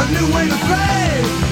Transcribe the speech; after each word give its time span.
a 0.00 0.10
new 0.12 0.34
way 0.34 0.48
to 0.48 0.56
play. 0.66 1.47